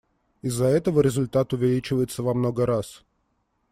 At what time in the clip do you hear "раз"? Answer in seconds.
2.65-3.03